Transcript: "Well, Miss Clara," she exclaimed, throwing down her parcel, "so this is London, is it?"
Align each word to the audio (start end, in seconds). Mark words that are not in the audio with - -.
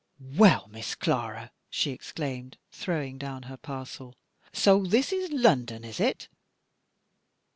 "Well, 0.19 0.67
Miss 0.67 0.95
Clara," 0.95 1.51
she 1.69 1.91
exclaimed, 1.91 2.57
throwing 2.71 3.19
down 3.19 3.43
her 3.43 3.55
parcel, 3.57 4.15
"so 4.51 4.81
this 4.83 5.11
is 5.11 5.31
London, 5.31 5.83
is 5.83 5.99
it?" 5.99 6.27